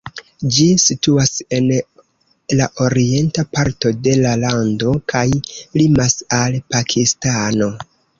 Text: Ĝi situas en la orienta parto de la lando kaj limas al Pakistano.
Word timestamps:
Ĝi 0.53 0.63
situas 0.83 1.33
en 1.57 1.67
la 2.61 2.67
orienta 2.85 3.45
parto 3.57 3.91
de 4.07 4.15
la 4.21 4.31
lando 4.45 4.95
kaj 5.13 5.23
limas 5.83 6.17
al 6.39 6.57
Pakistano. 6.77 7.69